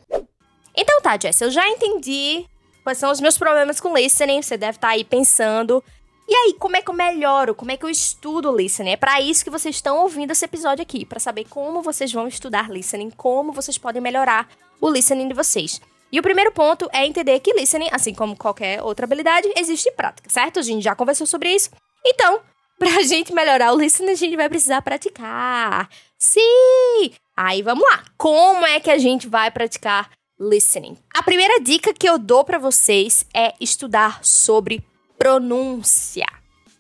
Então 0.77 1.01
tá, 1.01 1.19
Jess, 1.21 1.41
eu 1.41 1.51
já 1.51 1.67
entendi 1.69 2.45
quais 2.83 2.99
são 2.99 3.11
os 3.11 3.21
meus 3.21 3.39
problemas 3.39 3.81
com 3.81 3.97
listening. 3.97 4.43
Você 4.43 4.57
deve 4.57 4.77
estar 4.77 4.89
tá 4.89 4.95
aí 4.95 5.05
pensando 5.05 5.83
e 6.29 6.35
aí, 6.35 6.55
como 6.59 6.77
é 6.77 6.83
que 6.83 6.91
eu 6.91 6.95
melhoro? 6.95 7.55
Como 7.55 7.71
é 7.71 7.77
que 7.77 7.85
eu 7.85 7.89
estudo 7.89 8.55
listening? 8.55 8.91
É 8.91 8.97
para 8.97 9.21
isso 9.21 9.45
que 9.45 9.51
vocês 9.51 9.77
estão 9.77 9.99
ouvindo 9.99 10.33
esse 10.33 10.45
episódio 10.45 10.83
aqui, 10.83 11.05
para 11.05 11.21
saber 11.21 11.45
como 11.49 11.83
vocês 11.83 12.13
vão 12.13 12.27
estudar 12.27 12.69
listening, 12.69 13.11
como 13.11 13.53
vocês 13.53 13.79
podem 13.79 14.03
melhorar 14.03 14.49
o 14.81 14.91
listening 14.91 15.29
de 15.29 15.35
vocês. 15.35 15.81
E 16.11 16.19
o 16.19 16.23
primeiro 16.23 16.51
ponto 16.51 16.89
é 16.93 17.07
entender 17.07 17.39
que 17.39 17.53
listening, 17.53 17.89
assim 17.93 18.13
como 18.13 18.37
qualquer 18.37 18.83
outra 18.83 19.07
habilidade, 19.07 19.49
existe 19.57 19.91
prática, 19.93 20.29
certo? 20.29 20.59
A 20.59 20.63
gente 20.63 20.83
já 20.83 20.97
conversou 20.97 21.29
sobre 21.29 21.55
isso. 21.55 21.71
Então, 22.05 22.41
pra 22.77 23.03
gente 23.07 23.33
melhorar 23.33 23.73
o 23.73 23.79
listening, 23.79 24.11
a 24.11 24.17
gente 24.17 24.37
vai 24.37 24.49
precisar 24.49 24.83
praticar. 24.83 25.89
Sim! 26.19 27.13
Aí 27.37 27.61
vamos 27.61 27.85
lá. 27.85 28.03
Como 28.17 28.65
é 28.65 28.81
que 28.81 28.91
a 28.91 28.97
gente 28.97 29.29
vai 29.29 29.51
praticar 29.51 30.11
listening? 30.41 30.97
A 31.15 31.23
primeira 31.23 31.61
dica 31.61 31.93
que 31.93 32.09
eu 32.09 32.19
dou 32.19 32.45
para 32.45 32.59
vocês 32.59 33.27
é 33.35 33.53
estudar 33.61 34.25
sobre 34.25 34.83
pronúncia. 35.19 36.27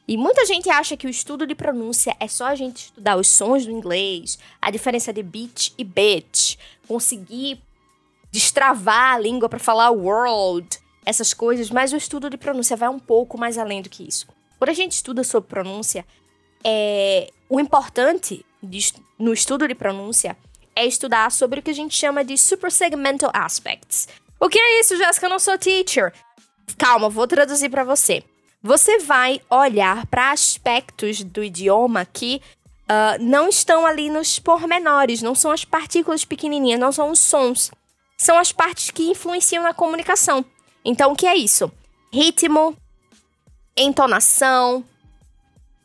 E 0.08 0.16
muita 0.16 0.46
gente 0.46 0.70
acha 0.70 0.96
que 0.96 1.06
o 1.06 1.10
estudo 1.10 1.46
de 1.46 1.54
pronúncia 1.54 2.16
é 2.18 2.28
só 2.28 2.46
a 2.46 2.54
gente 2.54 2.86
estudar 2.86 3.16
os 3.16 3.28
sons 3.28 3.66
do 3.66 3.72
inglês, 3.72 4.38
a 4.62 4.70
diferença 4.70 5.12
de 5.12 5.22
beat 5.22 5.74
e 5.76 5.84
bit, 5.84 6.58
conseguir 6.86 7.60
destravar 8.30 9.14
a 9.14 9.18
língua 9.18 9.48
para 9.48 9.58
falar 9.58 9.90
world, 9.90 10.78
essas 11.04 11.34
coisas, 11.34 11.70
mas 11.70 11.92
o 11.92 11.96
estudo 11.96 12.30
de 12.30 12.36
pronúncia 12.36 12.76
vai 12.76 12.88
um 12.88 12.98
pouco 12.98 13.36
mais 13.36 13.58
além 13.58 13.82
do 13.82 13.90
que 13.90 14.06
isso. 14.06 14.26
Quando 14.58 14.70
a 14.70 14.74
gente 14.74 14.92
estuda 14.92 15.22
sobre 15.24 15.50
pronúncia, 15.50 16.06
é, 16.64 17.30
o 17.48 17.60
importante 17.60 18.44
de, 18.62 18.92
no 19.18 19.32
estudo 19.32 19.66
de 19.68 19.74
pronúncia 19.74 20.36
é 20.76 20.84
estudar 20.84 21.32
sobre 21.32 21.58
o 21.58 21.62
que 21.62 21.70
a 21.70 21.74
gente 21.74 21.96
chama 21.96 22.22
de 22.22 22.36
suprasegmental 22.36 23.30
aspects. 23.32 24.06
O 24.38 24.48
que 24.48 24.58
é 24.58 24.80
isso, 24.80 24.96
Jéssica? 24.96 25.26
Eu 25.26 25.30
não 25.30 25.38
sou 25.38 25.56
teacher. 25.58 26.12
Calma, 26.76 27.08
vou 27.08 27.26
traduzir 27.26 27.70
para 27.70 27.82
você. 27.82 28.22
Você 28.62 28.98
vai 28.98 29.40
olhar 29.48 30.06
para 30.06 30.32
aspectos 30.32 31.22
do 31.22 31.42
idioma 31.42 32.04
que 32.04 32.42
uh, 32.84 33.22
não 33.22 33.48
estão 33.48 33.86
ali 33.86 34.10
nos 34.10 34.38
pormenores, 34.38 35.22
não 35.22 35.34
são 35.34 35.50
as 35.50 35.64
partículas 35.64 36.24
pequenininhas, 36.24 36.78
não 36.78 36.92
são 36.92 37.10
os 37.10 37.20
sons. 37.20 37.70
São 38.18 38.38
as 38.38 38.52
partes 38.52 38.90
que 38.90 39.10
influenciam 39.10 39.62
na 39.62 39.72
comunicação. 39.72 40.44
Então, 40.84 41.12
o 41.12 41.16
que 41.16 41.26
é 41.26 41.36
isso? 41.36 41.70
Ritmo, 42.12 42.76
entonação, 43.76 44.84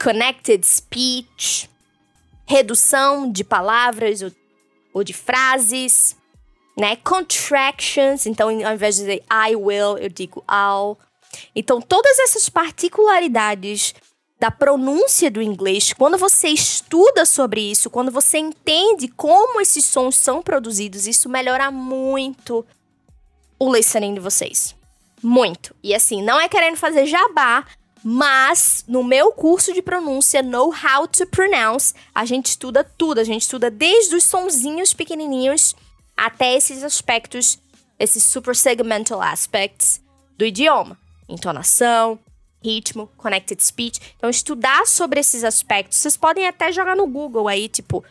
connected 0.02 0.66
speech, 0.66 1.70
redução 2.46 3.32
de 3.32 3.44
palavras 3.44 4.22
ou, 4.22 4.32
ou 4.94 5.04
de 5.04 5.14
frases, 5.14 6.16
né? 6.78 6.96
Contractions, 6.98 8.26
então 8.26 8.50
ao 8.50 8.74
invés 8.74 8.96
de 8.96 9.02
dizer 9.02 9.24
I 9.32 9.56
will, 9.56 9.98
eu 9.98 10.10
digo 10.10 10.44
I'll. 10.50 10.98
Então, 11.56 11.82
todas 11.82 12.20
essas 12.20 12.50
particularidades 12.50 13.94
da 14.40 14.50
pronúncia 14.50 15.30
do 15.30 15.42
inglês, 15.42 15.94
quando 15.94 16.18
você 16.18 16.50
estuda 16.50 17.26
sobre 17.26 17.62
isso, 17.62 17.92
quando 17.92 18.12
você 18.12 18.40
entende 18.40 19.08
como 19.08 19.62
esses 19.62 19.86
sons 19.86 20.16
são 20.16 20.42
produzidos, 20.42 21.06
isso 21.06 21.30
melhora 21.30 21.70
muito 21.70 22.66
o 23.60 23.72
listening 23.72 24.16
de 24.16 24.20
vocês. 24.20 24.76
Muito. 25.22 25.76
E 25.84 25.94
assim, 25.94 26.24
não 26.24 26.42
é 26.42 26.50
querendo 26.50 26.76
fazer 26.76 27.06
jabá, 27.06 27.64
mas 28.04 28.84
no 28.88 29.04
meu 29.04 29.32
curso 29.32 29.74
de 29.74 29.82
pronúncia 29.82 30.42
Know 30.42 30.70
How 30.70 31.08
to 31.08 31.26
Pronounce, 31.28 31.94
a 32.14 32.26
gente 32.26 32.48
estuda 32.48 32.84
tudo. 32.84 33.20
A 33.20 33.24
gente 33.24 33.44
estuda 33.44 33.70
desde 33.70 34.16
os 34.16 34.24
sonzinhos 34.24 34.94
pequenininhos 34.94 35.76
até 36.18 36.56
esses 36.56 36.84
aspectos, 36.84 37.60
esses 38.00 38.24
super 38.24 38.56
segmental 38.56 39.22
aspects 39.22 40.02
do 40.38 40.46
idioma. 40.46 40.98
Entonação, 41.30 42.20
ritmo, 42.64 43.10
connected 43.18 43.62
speech. 43.64 44.00
Então, 44.18 44.30
estudar 44.30 44.86
sobre 44.88 45.20
esses 45.20 45.44
aspectos, 45.44 45.98
vocês 45.98 46.18
podem 46.18 46.48
até 46.48 46.72
jogar 46.72 46.96
no 46.96 47.08
Google 47.08 47.48
aí, 47.48 47.68
tipo, 47.68 48.04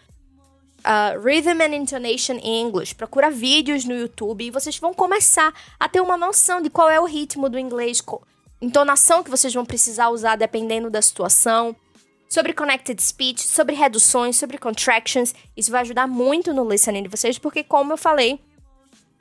uh, 0.81 1.21
Rhythm 1.21 1.61
and 1.61 1.75
Intonation 1.75 2.39
English. 2.43 2.95
Procura 2.95 3.31
vídeos 3.31 3.85
no 3.85 3.95
YouTube 3.95 4.45
e 4.45 4.51
vocês 4.51 4.79
vão 4.79 4.93
começar 4.95 5.53
a 5.79 5.89
ter 5.89 6.01
uma 6.01 6.17
noção 6.17 6.61
de 6.61 6.71
qual 6.71 6.89
é 6.89 7.01
o 7.01 7.05
ritmo 7.05 7.49
do 7.49 7.59
inglês, 7.59 8.01
entonação 8.61 9.23
que 9.23 9.31
vocês 9.31 9.53
vão 9.53 9.65
precisar 9.65 10.11
usar 10.11 10.37
dependendo 10.37 10.91
da 10.91 11.01
situação. 11.01 11.75
Sobre 12.29 12.53
connected 12.53 13.03
speech, 13.03 13.43
sobre 13.43 13.75
reduções, 13.75 14.37
sobre 14.37 14.57
contractions. 14.57 15.35
Isso 15.57 15.73
vai 15.73 15.81
ajudar 15.81 16.07
muito 16.07 16.55
no 16.55 16.69
listening 16.69 17.03
de 17.03 17.09
vocês, 17.09 17.39
porque, 17.39 17.65
como 17.65 17.93
eu 17.93 17.97
falei, 17.97 18.39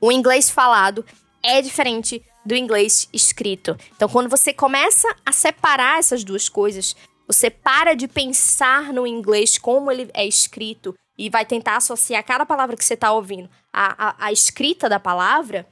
o 0.00 0.12
inglês 0.12 0.48
falado 0.48 1.04
é 1.42 1.60
diferente 1.60 2.24
do 2.44 2.54
inglês 2.54 3.08
escrito. 3.12 3.76
Então, 3.96 4.08
quando 4.08 4.30
você 4.30 4.52
começa 4.52 5.08
a 5.26 5.32
separar 5.32 5.98
essas 5.98 6.22
duas 6.22 6.48
coisas, 6.48 6.94
você 7.26 7.50
para 7.50 7.94
de 7.94 8.08
pensar 8.08 8.92
no 8.92 9.06
inglês 9.06 9.58
como 9.58 9.90
ele 9.90 10.10
é 10.14 10.26
escrito 10.26 10.94
e 11.18 11.28
vai 11.28 11.44
tentar 11.44 11.76
associar 11.76 12.24
cada 12.24 12.46
palavra 12.46 12.76
que 12.76 12.84
você 12.84 12.94
está 12.94 13.12
ouvindo 13.12 13.48
à, 13.72 14.08
à, 14.08 14.26
à 14.26 14.32
escrita 14.32 14.88
da 14.88 14.98
palavra, 14.98 15.66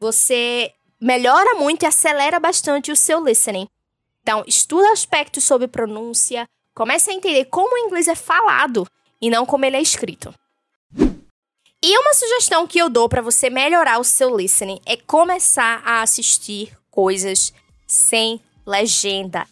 você 0.00 0.72
melhora 1.00 1.54
muito 1.54 1.82
e 1.82 1.86
acelera 1.86 2.38
bastante 2.38 2.92
o 2.92 2.96
seu 2.96 3.24
listening. 3.24 3.68
Então, 4.22 4.44
estuda 4.46 4.92
aspectos 4.92 5.44
sobre 5.44 5.66
pronúncia, 5.66 6.48
comece 6.74 7.10
a 7.10 7.14
entender 7.14 7.46
como 7.46 7.74
o 7.74 7.78
inglês 7.78 8.06
é 8.06 8.14
falado 8.14 8.86
e 9.20 9.30
não 9.30 9.46
como 9.46 9.64
ele 9.64 9.76
é 9.76 9.82
escrito. 9.82 10.34
E 11.82 11.98
uma 11.98 12.12
sugestão 12.12 12.66
que 12.66 12.78
eu 12.78 12.90
dou 12.90 13.08
para 13.08 13.22
você 13.22 13.48
melhorar 13.48 13.98
o 13.98 14.04
seu 14.04 14.36
listening 14.36 14.80
é 14.84 14.96
começar 14.98 15.80
a 15.84 16.02
assistir 16.02 16.76
coisas 16.90 17.54
sem 17.86 18.40
legenda. 18.66 19.46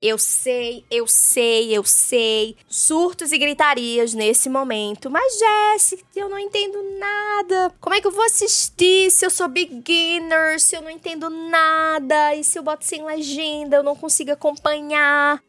Eu 0.00 0.16
sei, 0.16 0.84
eu 0.88 1.08
sei, 1.08 1.76
eu 1.76 1.82
sei. 1.82 2.56
Surtos 2.68 3.32
e 3.32 3.38
gritarias 3.38 4.14
nesse 4.14 4.48
momento. 4.48 5.10
Mas, 5.10 5.36
Jessica, 5.38 6.04
eu 6.14 6.28
não 6.28 6.38
entendo 6.38 6.80
nada. 7.00 7.74
Como 7.80 7.96
é 7.96 8.00
que 8.00 8.06
eu 8.06 8.12
vou 8.12 8.24
assistir 8.24 9.10
se 9.10 9.26
eu 9.26 9.30
sou 9.30 9.48
beginner, 9.48 10.60
se 10.60 10.76
eu 10.76 10.82
não 10.82 10.90
entendo 10.90 11.28
nada? 11.28 12.32
E 12.36 12.44
se 12.44 12.56
eu 12.56 12.62
boto 12.62 12.84
sem 12.84 13.04
legenda, 13.04 13.76
eu 13.76 13.82
não 13.82 13.96
consigo 13.96 14.30
acompanhar? 14.30 15.42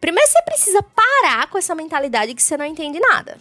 Primeiro 0.00 0.30
você 0.30 0.42
precisa 0.42 0.82
parar 0.82 1.48
com 1.48 1.58
essa 1.58 1.74
mentalidade 1.74 2.32
que 2.32 2.42
você 2.42 2.56
não 2.56 2.64
entende 2.64 3.00
nada. 3.00 3.38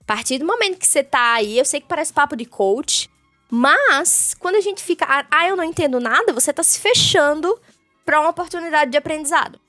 A 0.00 0.04
partir 0.04 0.38
do 0.38 0.46
momento 0.46 0.78
que 0.78 0.86
você 0.86 1.04
tá 1.04 1.34
aí, 1.34 1.58
eu 1.58 1.64
sei 1.64 1.80
que 1.82 1.86
parece 1.86 2.10
papo 2.10 2.34
de 2.36 2.46
coach, 2.46 3.10
mas 3.50 4.34
quando 4.38 4.56
a 4.56 4.60
gente 4.62 4.82
fica, 4.82 5.26
ah 5.30 5.48
eu 5.48 5.56
não 5.56 5.64
entendo 5.64 6.00
nada, 6.00 6.32
você 6.32 6.54
tá 6.54 6.62
se 6.62 6.80
fechando 6.80 7.60
para 8.04 8.18
uma 8.18 8.30
oportunidade 8.30 8.90
de 8.90 8.96
aprendizado. 8.96 9.60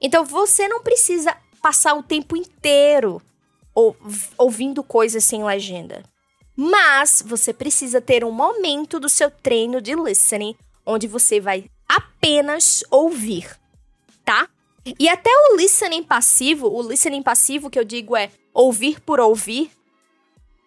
Então 0.00 0.24
você 0.24 0.66
não 0.68 0.80
precisa 0.82 1.36
passar 1.60 1.94
o 1.94 2.02
tempo 2.02 2.36
inteiro 2.36 3.20
ou, 3.74 3.96
ouvindo 4.38 4.82
coisas 4.82 5.24
sem 5.24 5.44
legenda. 5.44 6.02
Mas 6.56 7.22
você 7.24 7.52
precisa 7.52 8.00
ter 8.00 8.24
um 8.24 8.32
momento 8.32 8.98
do 8.98 9.08
seu 9.08 9.30
treino 9.30 9.80
de 9.80 9.94
listening 9.94 10.56
onde 10.84 11.06
você 11.06 11.40
vai 11.40 11.70
apenas 11.88 12.84
ouvir, 12.90 13.48
tá? 14.24 14.48
E 14.98 15.08
até 15.08 15.30
o 15.30 15.56
listening 15.56 16.02
passivo, 16.02 16.68
o 16.68 16.82
listening 16.82 17.22
passivo 17.22 17.70
que 17.70 17.78
eu 17.78 17.84
digo 17.84 18.16
é 18.16 18.30
ouvir 18.52 19.00
por 19.00 19.20
ouvir, 19.20 19.70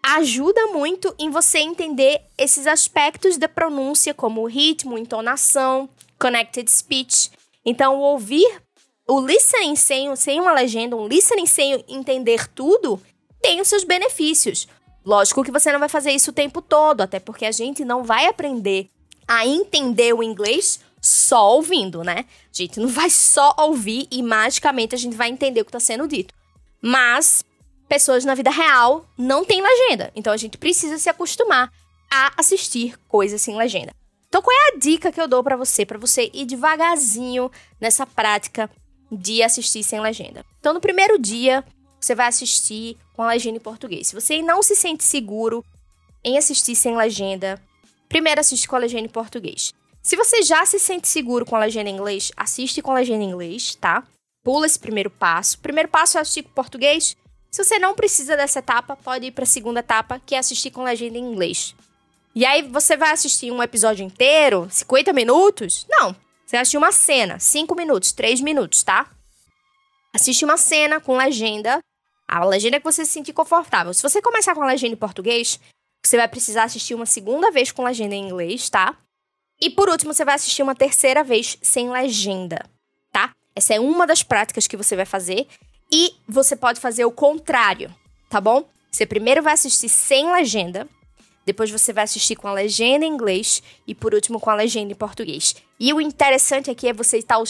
ajuda 0.02 0.68
muito 0.68 1.14
em 1.18 1.30
você 1.30 1.60
entender 1.60 2.22
esses 2.38 2.68
aspectos 2.68 3.38
da 3.38 3.48
pronúncia, 3.48 4.14
como 4.14 4.46
ritmo, 4.46 4.98
entonação, 4.98 5.90
connected 6.20 6.70
speech. 6.70 7.32
Então, 7.66 7.96
o 7.96 8.02
ouvir, 8.02 8.62
o 9.08 9.20
listening 9.20 9.76
sem, 9.76 10.16
sem 10.16 10.40
uma 10.40 10.54
legenda, 10.54 10.96
um 10.96 11.08
listening 11.08 11.46
sem 11.46 11.84
entender 11.88 12.48
tudo, 12.50 13.02
tem 13.42 13.60
os 13.60 13.68
seus 13.68 13.84
benefícios. 13.84 14.68
Lógico 15.06 15.44
que 15.44 15.52
você 15.52 15.72
não 15.72 15.80
vai 15.80 15.90
fazer 15.90 16.12
isso 16.12 16.32
o 16.32 16.34
tempo 16.34 16.62
todo, 16.62 17.02
até 17.02 17.20
porque 17.20 17.46
a 17.46 17.52
gente 17.52 17.84
não 17.84 18.04
vai 18.04 18.26
aprender 18.26 18.90
a 19.28 19.46
entender 19.46 20.14
o 20.14 20.24
inglês 20.24 20.80
só 21.02 21.56
ouvindo, 21.56 22.04
né? 22.04 22.20
A 22.20 22.58
gente 22.58 22.80
não 22.80 22.88
vai 22.88 23.10
só 23.10 23.54
ouvir 23.58 24.08
e 24.10 24.24
magicamente 24.24 24.96
a 24.96 24.98
gente 24.98 25.18
vai 25.18 25.30
entender 25.30 25.62
o 25.62 25.66
que 25.66 25.70
está 25.70 25.80
sendo 25.80 26.08
dito. 26.08 26.34
Mas 26.82 27.44
pessoas 27.90 28.24
na 28.24 28.34
vida 28.34 28.50
real 28.50 29.06
não 29.18 29.44
têm 29.44 29.62
legenda. 29.62 30.12
Então 30.16 30.32
a 30.32 30.38
gente 30.38 30.58
precisa 30.58 30.98
se 30.98 31.10
acostumar 31.10 31.70
a 32.10 32.32
assistir 32.38 32.98
coisas 33.08 33.42
sem 33.42 33.58
legenda. 33.58 33.94
Então 34.30 34.42
qual 34.42 34.56
é 34.56 34.76
a 34.76 34.80
dica 34.80 35.12
que 35.12 35.20
eu 35.20 35.28
dou 35.28 35.44
para 35.44 35.58
você, 35.58 35.86
para 35.86 36.00
você 36.00 36.32
ir 36.34 36.46
devagarzinho 36.46 37.52
nessa 37.82 38.06
prática 38.06 38.70
de 39.16 39.44
assistir 39.44 39.84
sem 39.84 40.00
legenda? 40.00 40.46
Então 40.60 40.74
no 40.74 40.82
primeiro 40.82 41.20
dia, 41.20 41.64
você 42.00 42.14
vai 42.14 42.28
assistir 42.28 42.98
com 43.14 43.24
a 43.24 43.30
legenda 43.30 43.58
em 43.58 43.62
português. 43.62 44.08
Se 44.08 44.16
você 44.16 44.42
não 44.42 44.62
se 44.62 44.76
sente 44.76 45.04
seguro 45.04 45.64
em 46.24 46.38
assistir 46.38 46.76
sem 46.76 46.96
legenda, 46.96 47.62
primeiro 48.10 48.42
assiste 48.42 48.68
com 48.68 48.76
a 48.76 48.80
legenda 48.80 49.06
em 49.06 49.10
português. 49.10 49.74
Se 50.02 50.18
você 50.18 50.44
já 50.44 50.66
se 50.66 50.80
sente 50.80 51.08
seguro 51.08 51.46
com 51.46 51.56
a 51.56 51.60
legenda 51.60 51.90
em 51.90 51.94
inglês, 51.94 52.32
assiste 52.36 52.82
com 52.82 52.92
a 52.92 52.96
legenda 52.96 53.24
em 53.24 53.30
inglês, 53.30 53.76
tá? 53.76 54.04
Pula 54.44 54.66
esse 54.66 54.78
primeiro 54.78 55.10
passo. 55.10 55.58
Primeiro 55.60 55.88
passo 55.88 56.18
é 56.18 56.22
assistir 56.22 56.44
com 56.44 56.50
português. 56.50 57.16
Se 57.50 57.64
você 57.64 57.80
não 57.80 57.94
precisa 57.94 58.36
dessa 58.36 58.60
etapa, 58.60 58.98
pode 58.98 59.28
ir 59.28 59.32
para 59.32 59.44
a 59.44 59.48
segunda 59.48 59.80
etapa, 59.80 60.22
que 60.26 60.36
é 60.36 60.40
assistir 60.40 60.72
com 60.72 60.84
legenda 60.84 61.18
em 61.18 61.24
inglês. 61.24 61.74
E 62.36 62.46
aí 62.46 62.64
você 62.64 62.98
vai 62.98 63.12
assistir 63.12 63.52
um 63.52 63.64
episódio 63.64 64.04
inteiro, 64.04 64.68
50 64.70 65.14
minutos? 65.14 65.86
Não. 65.88 66.16
Você 66.54 66.58
assiste 66.58 66.78
uma 66.78 66.92
cena, 66.92 67.40
5 67.40 67.76
minutos, 67.76 68.12
3 68.12 68.40
minutos, 68.40 68.84
tá? 68.84 69.10
Assiste 70.14 70.46
uma 70.46 70.56
cena 70.56 71.00
com 71.00 71.18
legenda, 71.18 71.80
a 72.28 72.46
legenda 72.46 72.78
que 72.78 72.86
você 72.86 73.04
se 73.04 73.12
sentir 73.12 73.34
confortável. 73.34 73.92
Se 73.92 74.04
você 74.04 74.22
começar 74.22 74.54
com 74.54 74.62
a 74.62 74.68
legenda 74.68 74.94
em 74.94 74.96
português, 74.96 75.60
você 76.06 76.16
vai 76.16 76.28
precisar 76.28 76.66
assistir 76.66 76.94
uma 76.94 77.08
segunda 77.08 77.50
vez 77.50 77.72
com 77.72 77.84
legenda 77.84 78.14
em 78.14 78.28
inglês, 78.28 78.70
tá? 78.70 78.96
E 79.60 79.68
por 79.72 79.90
último, 79.90 80.14
você 80.14 80.24
vai 80.24 80.36
assistir 80.36 80.62
uma 80.62 80.76
terceira 80.76 81.24
vez 81.24 81.58
sem 81.60 81.90
legenda, 81.90 82.64
tá? 83.12 83.34
Essa 83.56 83.74
é 83.74 83.80
uma 83.80 84.06
das 84.06 84.22
práticas 84.22 84.68
que 84.68 84.78
você 84.78 84.96
vai 84.96 85.06
fazer. 85.06 85.48
E 85.92 86.14
você 86.30 86.56
pode 86.56 86.80
fazer 86.80 87.04
o 87.04 87.12
contrário, 87.12 87.92
tá 88.30 88.40
bom? 88.40 88.70
Você 88.92 89.08
primeiro 89.08 89.42
vai 89.42 89.54
assistir 89.54 89.90
sem 89.90 90.32
legenda, 90.32 90.88
depois 91.46 91.70
você 91.70 91.92
vai 91.92 92.04
assistir 92.04 92.36
com 92.36 92.48
a 92.48 92.54
legenda 92.54 93.06
em 93.06 93.10
inglês 93.10 93.62
e 93.86 93.94
por 93.94 94.14
último 94.14 94.40
com 94.40 94.50
a 94.50 94.56
legenda 94.56 94.92
em 94.92 94.96
português. 94.96 95.56
E 95.80 95.94
o 95.94 96.00
interessante 96.00 96.72
aqui 96.72 96.88
é 96.88 96.94
você 96.94 97.18
estar 97.18 97.40
o, 97.40 97.44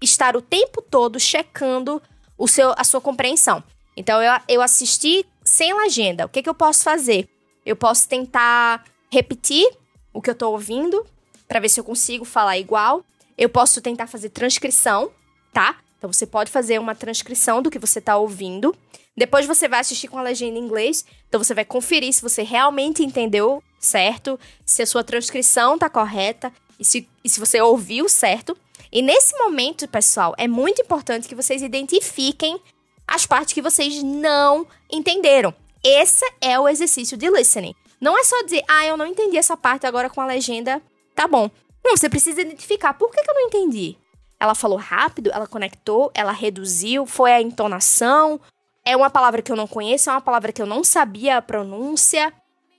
estar 0.00 0.36
o 0.36 0.42
tempo 0.42 0.80
todo 0.82 1.20
checando 1.20 2.00
o 2.38 2.48
seu, 2.48 2.72
a 2.76 2.84
sua 2.84 3.00
compreensão. 3.00 3.62
Então 3.96 4.22
eu, 4.22 4.32
eu 4.48 4.62
assisti 4.62 5.24
sem 5.44 5.74
legenda. 5.74 6.24
O 6.24 6.28
que, 6.28 6.42
que 6.42 6.48
eu 6.48 6.54
posso 6.54 6.82
fazer? 6.82 7.28
Eu 7.64 7.76
posso 7.76 8.08
tentar 8.08 8.84
repetir 9.10 9.66
o 10.12 10.20
que 10.20 10.30
eu 10.30 10.34
estou 10.34 10.52
ouvindo 10.52 11.06
para 11.46 11.60
ver 11.60 11.68
se 11.68 11.78
eu 11.78 11.84
consigo 11.84 12.24
falar 12.24 12.58
igual. 12.58 13.04
Eu 13.36 13.48
posso 13.48 13.80
tentar 13.80 14.06
fazer 14.06 14.30
transcrição, 14.30 15.10
tá? 15.52 15.76
Então 16.04 16.12
você 16.12 16.26
pode 16.26 16.50
fazer 16.50 16.78
uma 16.78 16.94
transcrição 16.94 17.62
do 17.62 17.70
que 17.70 17.78
você 17.78 17.98
está 17.98 18.14
ouvindo. 18.18 18.76
Depois 19.16 19.46
você 19.46 19.66
vai 19.66 19.80
assistir 19.80 20.06
com 20.06 20.18
a 20.18 20.22
legenda 20.22 20.58
em 20.58 20.62
inglês. 20.62 21.02
Então 21.26 21.42
você 21.42 21.54
vai 21.54 21.64
conferir 21.64 22.12
se 22.12 22.20
você 22.20 22.42
realmente 22.42 23.02
entendeu 23.02 23.62
certo, 23.80 24.38
se 24.66 24.82
a 24.82 24.86
sua 24.86 25.02
transcrição 25.02 25.76
está 25.76 25.88
correta 25.88 26.52
e 26.78 26.84
se, 26.84 27.08
e 27.24 27.28
se 27.30 27.40
você 27.40 27.58
ouviu 27.58 28.06
certo. 28.06 28.54
E 28.92 29.00
nesse 29.00 29.34
momento, 29.38 29.88
pessoal, 29.88 30.34
é 30.36 30.46
muito 30.46 30.82
importante 30.82 31.26
que 31.26 31.34
vocês 31.34 31.62
identifiquem 31.62 32.60
as 33.08 33.24
partes 33.24 33.54
que 33.54 33.62
vocês 33.62 34.02
não 34.02 34.66
entenderam. 34.92 35.54
Esse 35.82 36.26
é 36.38 36.60
o 36.60 36.68
exercício 36.68 37.16
de 37.16 37.30
listening. 37.30 37.74
Não 37.98 38.18
é 38.18 38.24
só 38.24 38.42
dizer, 38.42 38.62
ah, 38.68 38.84
eu 38.84 38.98
não 38.98 39.06
entendi 39.06 39.38
essa 39.38 39.56
parte 39.56 39.86
agora 39.86 40.10
com 40.10 40.20
a 40.20 40.26
legenda, 40.26 40.82
tá 41.14 41.26
bom. 41.26 41.50
Não, 41.82 41.96
você 41.96 42.10
precisa 42.10 42.42
identificar 42.42 42.92
por 42.92 43.10
que, 43.10 43.22
que 43.22 43.30
eu 43.30 43.34
não 43.34 43.46
entendi. 43.46 43.96
Ela 44.38 44.54
falou 44.54 44.78
rápido, 44.78 45.30
ela 45.32 45.46
conectou, 45.46 46.10
ela 46.14 46.32
reduziu, 46.32 47.06
foi 47.06 47.32
a 47.32 47.40
entonação. 47.40 48.40
É 48.84 48.96
uma 48.96 49.08
palavra 49.08 49.40
que 49.40 49.50
eu 49.50 49.56
não 49.56 49.66
conheço, 49.66 50.10
é 50.10 50.12
uma 50.12 50.20
palavra 50.20 50.52
que 50.52 50.60
eu 50.60 50.66
não 50.66 50.84
sabia 50.84 51.38
a 51.38 51.42
pronúncia. 51.42 52.32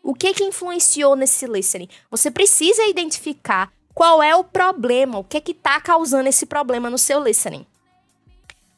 O 0.03 0.13
que 0.13 0.33
que 0.33 0.43
influenciou 0.43 1.15
nesse 1.15 1.47
listening? 1.47 1.89
Você 2.11 2.29
precisa 2.29 2.83
identificar 2.83 3.71
qual 3.93 4.21
é 4.21 4.35
o 4.35 4.43
problema, 4.43 5.17
o 5.17 5.23
que 5.23 5.41
que 5.41 5.53
tá 5.53 5.79
causando 5.79 6.29
esse 6.29 6.45
problema 6.45 6.89
no 6.89 6.97
seu 6.97 7.23
listening. 7.23 7.65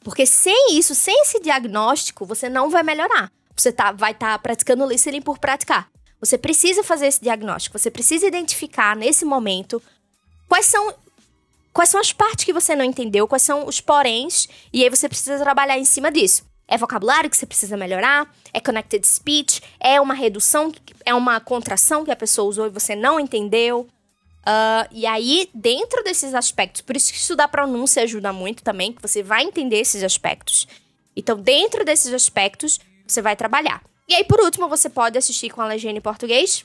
Porque 0.00 0.24
sem 0.24 0.78
isso, 0.78 0.94
sem 0.94 1.22
esse 1.22 1.40
diagnóstico, 1.40 2.24
você 2.24 2.48
não 2.48 2.70
vai 2.70 2.82
melhorar. 2.82 3.30
Você 3.54 3.72
tá, 3.72 3.92
vai 3.92 4.12
estar 4.12 4.32
tá 4.32 4.38
praticando 4.38 4.86
listening 4.86 5.20
por 5.20 5.38
praticar. 5.38 5.90
Você 6.20 6.38
precisa 6.38 6.82
fazer 6.82 7.08
esse 7.08 7.20
diagnóstico, 7.20 7.78
você 7.78 7.90
precisa 7.90 8.26
identificar 8.26 8.96
nesse 8.96 9.24
momento 9.24 9.82
quais 10.48 10.66
são 10.66 10.94
quais 11.78 11.90
são 11.90 12.00
as 12.00 12.12
partes 12.12 12.44
que 12.44 12.52
você 12.52 12.74
não 12.74 12.84
entendeu, 12.84 13.28
quais 13.28 13.44
são 13.44 13.64
os 13.64 13.80
poréns, 13.80 14.48
e 14.72 14.82
aí 14.82 14.90
você 14.90 15.08
precisa 15.08 15.38
trabalhar 15.38 15.78
em 15.78 15.84
cima 15.84 16.10
disso. 16.10 16.44
É 16.66 16.76
vocabulário 16.76 17.30
que 17.30 17.36
você 17.36 17.46
precisa 17.46 17.76
melhorar, 17.76 18.28
é 18.52 18.58
connected 18.58 19.06
speech, 19.06 19.62
é 19.78 20.00
uma 20.00 20.12
redução, 20.12 20.72
é 21.06 21.14
uma 21.14 21.38
contração 21.38 22.04
que 22.04 22.10
a 22.10 22.16
pessoa 22.16 22.48
usou 22.48 22.66
e 22.66 22.70
você 22.70 22.96
não 22.96 23.20
entendeu. 23.20 23.86
Uh, 24.40 24.88
e 24.90 25.06
aí, 25.06 25.48
dentro 25.54 26.02
desses 26.02 26.34
aspectos, 26.34 26.80
por 26.80 26.96
isso 26.96 27.12
que 27.12 27.18
estudar 27.18 27.46
pronúncia 27.46 28.02
ajuda 28.02 28.32
muito 28.32 28.64
também, 28.64 28.92
que 28.92 29.00
você 29.00 29.22
vai 29.22 29.44
entender 29.44 29.78
esses 29.78 30.02
aspectos. 30.02 30.66
Então, 31.14 31.38
dentro 31.38 31.84
desses 31.84 32.12
aspectos, 32.12 32.80
você 33.06 33.22
vai 33.22 33.36
trabalhar. 33.36 33.84
E 34.08 34.16
aí, 34.16 34.24
por 34.24 34.40
último, 34.40 34.68
você 34.68 34.90
pode 34.90 35.16
assistir 35.16 35.50
com 35.50 35.62
a 35.62 35.66
legenda 35.68 35.98
em 35.98 36.02
português 36.02 36.64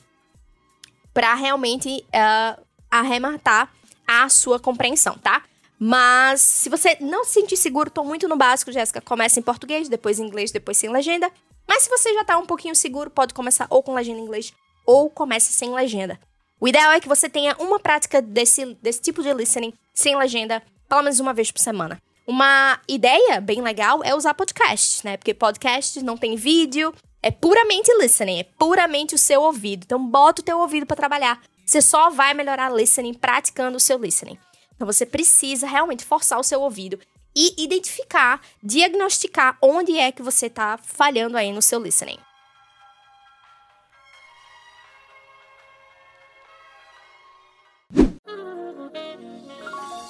para 1.13 1.35
realmente 1.35 2.03
uh, 2.07 2.63
arrematar 2.89 3.71
a 4.07 4.29
sua 4.29 4.59
compreensão, 4.59 5.17
tá? 5.17 5.43
Mas 5.79 6.41
se 6.41 6.69
você 6.69 6.97
não 7.01 7.25
se 7.25 7.33
sentir 7.33 7.57
seguro, 7.57 7.89
tô 7.89 8.03
muito 8.03 8.27
no 8.27 8.37
básico, 8.37 8.71
Jéssica, 8.71 9.01
começa 9.01 9.39
em 9.39 9.43
português, 9.43 9.89
depois 9.89 10.19
em 10.19 10.25
inglês, 10.25 10.51
depois 10.51 10.77
sem 10.77 10.89
legenda. 10.89 11.29
Mas 11.67 11.83
se 11.83 11.89
você 11.89 12.13
já 12.13 12.23
tá 12.23 12.37
um 12.37 12.45
pouquinho 12.45 12.75
seguro, 12.75 13.09
pode 13.09 13.33
começar 13.33 13.67
ou 13.69 13.83
com 13.83 13.93
legenda 13.93 14.19
em 14.19 14.23
inglês 14.23 14.53
ou 14.85 15.09
comece 15.09 15.51
sem 15.51 15.73
legenda. 15.73 16.19
O 16.59 16.67
ideal 16.67 16.91
é 16.91 16.99
que 16.99 17.07
você 17.07 17.27
tenha 17.29 17.55
uma 17.59 17.79
prática 17.79 18.21
desse, 18.21 18.77
desse 18.81 19.01
tipo 19.01 19.21
de 19.21 19.33
listening 19.33 19.73
sem 19.93 20.15
legenda, 20.15 20.63
pelo 20.87 21.03
menos 21.03 21.19
uma 21.19 21.33
vez 21.33 21.51
por 21.51 21.59
semana. 21.59 22.01
Uma 22.25 22.79
ideia 22.87 23.41
bem 23.41 23.61
legal 23.61 24.01
é 24.03 24.15
usar 24.15 24.33
podcasts, 24.33 25.03
né? 25.03 25.17
Porque 25.17 25.33
podcasts 25.33 26.01
não 26.01 26.17
tem 26.17 26.37
vídeo, 26.37 26.93
é 27.21 27.29
puramente 27.29 27.91
listening, 27.99 28.39
é 28.39 28.43
puramente 28.57 29.15
o 29.15 29.17
seu 29.17 29.41
ouvido. 29.41 29.83
Então 29.83 30.01
bota 30.01 30.41
o 30.41 30.45
teu 30.45 30.59
ouvido 30.59 30.85
para 30.85 30.95
trabalhar. 30.95 31.41
Você 31.65 31.81
só 31.81 32.09
vai 32.09 32.33
melhorar 32.33 32.69
listening 32.69 33.13
praticando 33.13 33.77
o 33.77 33.79
seu 33.79 33.97
listening. 33.97 34.37
Então 34.75 34.85
você 34.85 35.05
precisa 35.05 35.65
realmente 35.65 36.03
forçar 36.03 36.39
o 36.39 36.43
seu 36.43 36.61
ouvido 36.61 36.99
e 37.35 37.63
identificar, 37.63 38.41
diagnosticar 38.61 39.57
onde 39.61 39.97
é 39.97 40.11
que 40.11 40.21
você 40.21 40.47
está 40.47 40.77
falhando 40.77 41.37
aí 41.37 41.51
no 41.51 41.61
seu 41.61 41.81
listening. 41.81 42.19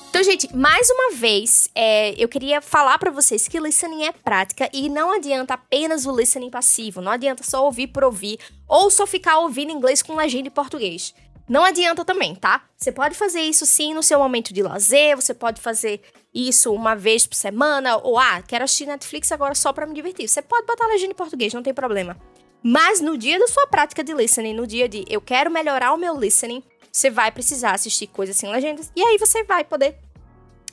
Então, 0.09 0.23
gente, 0.23 0.55
mais 0.55 0.87
uma 0.91 1.13
vez, 1.15 1.69
é, 1.73 2.13
eu 2.21 2.29
queria 2.29 2.61
falar 2.61 2.99
para 2.99 3.09
vocês 3.09 3.47
que 3.47 3.59
listening 3.59 4.03
é 4.03 4.11
prática 4.11 4.69
e 4.71 4.87
não 4.87 5.11
adianta 5.11 5.55
apenas 5.55 6.05
o 6.05 6.15
listening 6.15 6.51
passivo, 6.51 7.01
não 7.01 7.11
adianta 7.11 7.43
só 7.43 7.65
ouvir 7.65 7.87
por 7.87 8.03
ouvir 8.03 8.39
ou 8.67 8.91
só 8.91 9.07
ficar 9.07 9.39
ouvindo 9.39 9.71
inglês 9.71 10.03
com 10.03 10.15
legenda 10.15 10.47
em 10.47 10.51
português. 10.51 11.15
Não 11.47 11.63
adianta 11.63 12.05
também, 12.05 12.35
tá? 12.35 12.63
Você 12.77 12.91
pode 12.91 13.15
fazer 13.15 13.41
isso 13.41 13.65
sim 13.65 13.93
no 13.93 14.01
seu 14.01 14.19
momento 14.19 14.53
de 14.53 14.61
lazer, 14.61 15.15
você 15.15 15.33
pode 15.33 15.59
fazer 15.59 16.01
isso 16.33 16.73
uma 16.73 16.95
vez 16.95 17.27
por 17.27 17.35
semana, 17.35 17.97
ou 17.97 18.17
ah, 18.17 18.41
quero 18.41 18.63
assistir 18.63 18.85
Netflix 18.85 19.31
agora 19.31 19.53
só 19.53 19.73
para 19.73 19.85
me 19.85 19.93
divertir. 19.93 20.27
Você 20.27 20.41
pode 20.41 20.65
botar 20.65 20.87
legenda 20.87 21.11
em 21.11 21.15
português, 21.15 21.53
não 21.53 21.61
tem 21.61 21.73
problema. 21.73 22.17
Mas 22.63 23.01
no 23.01 23.17
dia 23.17 23.37
da 23.37 23.47
sua 23.47 23.67
prática 23.67 24.03
de 24.03 24.13
listening, 24.13 24.53
no 24.53 24.65
dia 24.65 24.87
de 24.87 25.03
eu 25.09 25.19
quero 25.19 25.51
melhorar 25.51 25.93
o 25.93 25.97
meu 25.97 26.17
listening, 26.17 26.63
você 26.89 27.09
vai 27.09 27.31
precisar 27.31 27.73
assistir 27.73 28.07
coisas 28.07 28.37
sem 28.37 28.49
legendas. 28.49 28.91
E 28.95 29.03
aí 29.03 29.17
você 29.17 29.43
vai 29.43 29.65
poder 29.65 29.97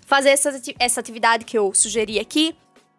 fazer 0.06 0.30
essa, 0.30 0.60
essa 0.78 1.00
atividade 1.00 1.44
que 1.44 1.58
eu 1.58 1.74
sugeri 1.74 2.20
aqui. 2.20 2.56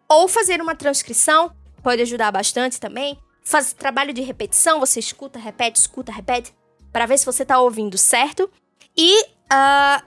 Ou 0.08 0.28
fazer 0.28 0.60
uma 0.60 0.74
transcrição, 0.74 1.54
pode 1.82 2.02
ajudar 2.02 2.30
bastante 2.30 2.78
também. 2.78 3.18
Faz 3.42 3.72
trabalho 3.72 4.12
de 4.12 4.20
repetição, 4.20 4.78
você 4.78 5.00
escuta, 5.00 5.38
repete, 5.38 5.80
escuta, 5.80 6.12
repete, 6.12 6.52
para 6.92 7.06
ver 7.06 7.18
se 7.18 7.26
você 7.26 7.42
está 7.42 7.58
ouvindo 7.60 7.96
certo. 7.96 8.50
E 8.96 9.22
uh, 9.22 10.02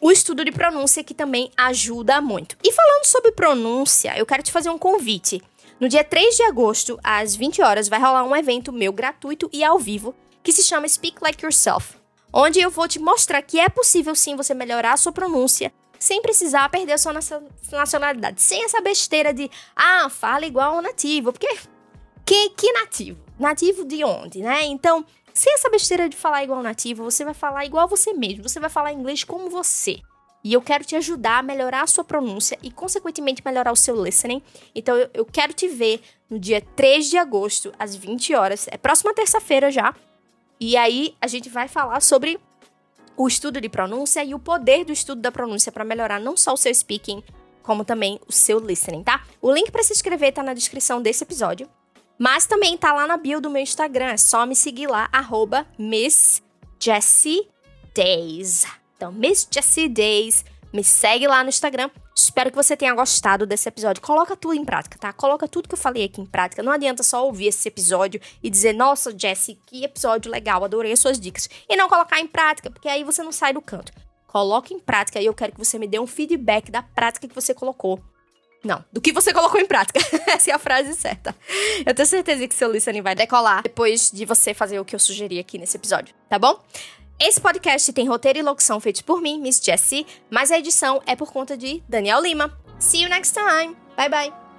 o 0.00 0.10
estudo 0.10 0.44
de 0.44 0.52
pronúncia 0.52 1.04
que 1.04 1.14
também 1.14 1.50
ajuda 1.56 2.20
muito. 2.20 2.56
E 2.64 2.72
falando 2.72 3.04
sobre 3.04 3.32
pronúncia, 3.32 4.16
eu 4.16 4.26
quero 4.26 4.42
te 4.42 4.52
fazer 4.52 4.70
um 4.70 4.78
convite. 4.78 5.42
No 5.78 5.88
dia 5.88 6.04
3 6.04 6.36
de 6.36 6.42
agosto, 6.44 6.98
às 7.02 7.34
20 7.36 7.62
horas, 7.62 7.88
vai 7.88 8.00
rolar 8.00 8.24
um 8.24 8.36
evento 8.36 8.72
meu 8.72 8.92
gratuito 8.92 9.48
e 9.52 9.64
ao 9.64 9.78
vivo 9.78 10.14
que 10.42 10.52
se 10.52 10.62
chama 10.62 10.88
Speak 10.88 11.18
Like 11.22 11.44
Yourself 11.44 12.00
onde 12.32 12.60
eu 12.60 12.70
vou 12.70 12.86
te 12.86 12.98
mostrar 12.98 13.42
que 13.42 13.58
é 13.58 13.68
possível 13.68 14.14
sim 14.14 14.36
você 14.36 14.54
melhorar 14.54 14.92
a 14.92 14.96
sua 14.96 15.12
pronúncia 15.12 15.72
sem 15.98 16.22
precisar 16.22 16.68
perder 16.70 16.94
a 16.94 16.98
sua 16.98 17.12
nacionalidade, 17.72 18.40
sem 18.40 18.64
essa 18.64 18.80
besteira 18.80 19.34
de 19.34 19.50
ah, 19.76 20.08
fala 20.08 20.46
igual 20.46 20.76
ao 20.76 20.82
nativo, 20.82 21.30
porque 21.30 21.46
que, 22.24 22.50
que 22.50 22.72
nativo? 22.72 23.20
Nativo 23.38 23.84
de 23.84 24.02
onde, 24.02 24.40
né? 24.40 24.64
Então, 24.64 25.04
sem 25.34 25.54
essa 25.54 25.70
besteira 25.70 26.08
de 26.08 26.16
falar 26.16 26.44
igual 26.44 26.62
nativo, 26.62 27.04
você 27.04 27.24
vai 27.24 27.34
falar 27.34 27.64
igual 27.64 27.88
você 27.88 28.12
mesmo, 28.12 28.42
você 28.42 28.60
vai 28.60 28.70
falar 28.70 28.92
inglês 28.92 29.24
como 29.24 29.50
você. 29.50 30.00
E 30.42 30.54
eu 30.54 30.62
quero 30.62 30.84
te 30.84 30.96
ajudar 30.96 31.38
a 31.38 31.42
melhorar 31.42 31.82
a 31.82 31.86
sua 31.86 32.02
pronúncia 32.02 32.58
e, 32.62 32.70
consequentemente, 32.70 33.42
melhorar 33.44 33.72
o 33.72 33.76
seu 33.76 34.02
listening. 34.02 34.42
Então, 34.74 34.96
eu, 34.96 35.10
eu 35.12 35.24
quero 35.26 35.52
te 35.52 35.68
ver 35.68 36.00
no 36.30 36.38
dia 36.38 36.62
3 36.74 37.10
de 37.10 37.18
agosto, 37.18 37.72
às 37.78 37.94
20 37.94 38.34
horas. 38.34 38.66
É 38.70 38.78
próxima 38.78 39.12
terça-feira 39.12 39.70
já. 39.70 39.94
E 40.58 40.76
aí 40.76 41.14
a 41.20 41.26
gente 41.26 41.48
vai 41.48 41.68
falar 41.68 42.00
sobre 42.00 42.38
o 43.16 43.28
estudo 43.28 43.60
de 43.60 43.68
pronúncia 43.68 44.24
e 44.24 44.34
o 44.34 44.38
poder 44.38 44.84
do 44.84 44.92
estudo 44.92 45.20
da 45.20 45.30
pronúncia 45.30 45.70
para 45.70 45.84
melhorar 45.84 46.18
não 46.18 46.36
só 46.36 46.54
o 46.54 46.56
seu 46.56 46.74
speaking, 46.74 47.22
como 47.62 47.84
também 47.84 48.18
o 48.26 48.32
seu 48.32 48.58
listening, 48.58 49.02
tá? 49.02 49.24
O 49.42 49.52
link 49.52 49.70
para 49.70 49.82
se 49.82 49.92
inscrever 49.92 50.32
tá 50.32 50.42
na 50.42 50.54
descrição 50.54 51.02
desse 51.02 51.22
episódio, 51.22 51.68
mas 52.20 52.46
também 52.46 52.76
tá 52.76 52.92
lá 52.92 53.06
na 53.06 53.16
bio 53.16 53.40
do 53.40 53.50
meu 53.50 53.62
Instagram, 53.62 54.12
é 54.12 54.16
só 54.16 54.46
me 54.46 54.54
seguir 54.54 54.86
lá 54.86 55.08
arroba 55.10 55.66
Miss 55.78 56.42
Jessie 56.78 57.48
Days. 57.94 58.66
Então, 58.96 59.10
Miss 59.10 59.48
Jessie 59.50 59.88
Days, 59.88 60.44
me 60.72 60.84
segue 60.84 61.26
lá 61.26 61.42
no 61.42 61.48
Instagram 61.48 61.90
Espero 62.22 62.50
que 62.50 62.56
você 62.56 62.76
tenha 62.76 62.94
gostado 62.94 63.46
desse 63.46 63.68
episódio. 63.68 64.02
Coloca 64.02 64.36
tudo 64.36 64.54
em 64.54 64.64
prática, 64.64 64.98
tá? 64.98 65.12
Coloca 65.12 65.48
tudo 65.48 65.68
que 65.68 65.74
eu 65.74 65.78
falei 65.78 66.04
aqui 66.04 66.20
em 66.20 66.26
prática. 66.26 66.62
Não 66.62 66.72
adianta 66.72 67.02
só 67.02 67.24
ouvir 67.24 67.46
esse 67.46 67.66
episódio 67.66 68.20
e 68.42 68.50
dizer, 68.50 68.74
nossa, 68.74 69.16
Jesse, 69.16 69.58
que 69.66 69.84
episódio 69.84 70.30
legal, 70.30 70.62
adorei 70.62 70.92
as 70.92 71.00
suas 71.00 71.18
dicas. 71.18 71.48
E 71.68 71.76
não 71.76 71.88
colocar 71.88 72.20
em 72.20 72.26
prática, 72.26 72.70
porque 72.70 72.88
aí 72.88 73.04
você 73.04 73.22
não 73.22 73.32
sai 73.32 73.54
do 73.54 73.62
canto. 73.62 73.92
Coloque 74.26 74.74
em 74.74 74.78
prática 74.78 75.20
e 75.20 75.26
eu 75.26 75.34
quero 75.34 75.52
que 75.52 75.58
você 75.58 75.78
me 75.78 75.88
dê 75.88 75.98
um 75.98 76.06
feedback 76.06 76.70
da 76.70 76.82
prática 76.82 77.26
que 77.26 77.34
você 77.34 77.54
colocou. 77.54 77.98
Não, 78.62 78.84
do 78.92 79.00
que 79.00 79.12
você 79.12 79.32
colocou 79.32 79.60
em 79.60 79.66
prática. 79.66 79.98
Essa 80.30 80.50
é 80.50 80.54
a 80.54 80.58
frase 80.58 80.94
certa. 80.94 81.34
Eu 81.84 81.94
tenho 81.94 82.06
certeza 82.06 82.46
que 82.46 82.54
seu 82.54 82.70
listening 82.70 83.02
vai 83.02 83.14
decolar 83.14 83.62
depois 83.62 84.10
de 84.10 84.24
você 84.24 84.52
fazer 84.52 84.78
o 84.78 84.84
que 84.84 84.94
eu 84.94 84.98
sugeri 84.98 85.38
aqui 85.38 85.58
nesse 85.58 85.76
episódio, 85.76 86.14
tá 86.28 86.38
bom? 86.38 86.62
Esse 87.18 87.40
podcast 87.40 87.92
tem 87.92 88.08
roteiro 88.08 88.38
e 88.38 88.42
locução 88.42 88.80
feitos 88.80 89.02
por 89.02 89.20
mim, 89.20 89.40
Miss 89.40 89.60
Jessie, 89.62 90.06
mas 90.30 90.50
a 90.50 90.58
edição 90.58 91.02
é 91.06 91.14
por 91.14 91.30
conta 91.30 91.56
de 91.56 91.82
Daniel 91.88 92.20
Lima. 92.20 92.58
See 92.78 93.02
you 93.02 93.10
next 93.10 93.34
time. 93.34 93.76
Bye 93.96 94.08
bye. 94.08 94.49